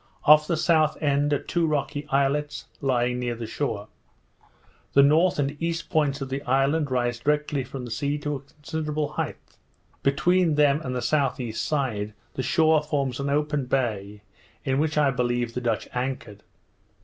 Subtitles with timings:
[0.23, 3.87] Off the south end, are two rocky islets, lying near the shore.
[4.93, 8.41] The north and east points of the island rise directly from the sea to a
[8.41, 9.57] considerable height;
[10.01, 11.51] between them and the S.E.
[11.51, 14.23] side, the shore forms an open bay,
[14.65, 16.41] in which I believe the Dutch anchored.